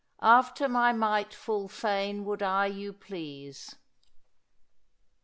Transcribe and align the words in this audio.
'after 0.23 0.67
my 0.67 0.91
might 0.91 1.31
FUL 1.31 1.67
FAYNE 1.67 2.25
wold 2.25 2.41
I 2.41 2.65
YOU 2.65 2.91
FLESE.' 2.91 3.75